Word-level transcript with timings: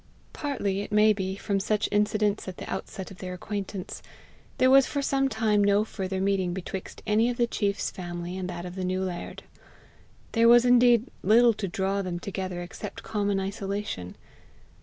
Partly, 0.33 0.81
it 0.81 0.91
may 0.91 1.13
be, 1.13 1.35
from 1.35 1.59
such 1.59 1.87
incidents 1.91 2.47
at 2.47 2.57
the 2.57 2.67
outset 2.67 3.11
of 3.11 3.19
their 3.19 3.35
acquaintance, 3.35 4.01
there 4.57 4.71
was 4.71 4.87
for 4.87 5.03
some 5.03 5.29
time 5.29 5.63
no 5.63 5.83
further 5.85 6.19
meeting 6.19 6.55
betwixt 6.55 7.03
any 7.05 7.29
of 7.29 7.37
the 7.37 7.45
chief's 7.45 7.91
family 7.91 8.35
and 8.35 8.49
that 8.49 8.65
of 8.65 8.73
the 8.73 8.83
new 8.83 9.03
laird. 9.03 9.43
There 10.31 10.47
was 10.47 10.65
indeed 10.65 11.11
little 11.21 11.53
to 11.53 11.67
draw 11.67 12.01
them 12.01 12.17
together 12.19 12.63
except 12.63 13.03
common 13.03 13.39
isolation. 13.39 14.15